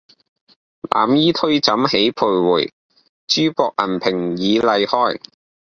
[0.89, 2.71] 攬衣推枕起徘徊，
[3.27, 5.21] 珠箔銀屏迤邐開。